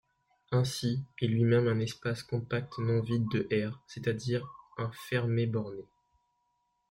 [0.49, 4.43] Ainsi, est lui-même un espace compact non vide de R, c'est-à-dire
[4.79, 5.85] un fermé borné.